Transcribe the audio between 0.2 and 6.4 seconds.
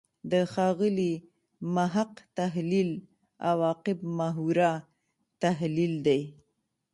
د ښاغلي محق تحلیل «عواقب محوره» تحلیل دی.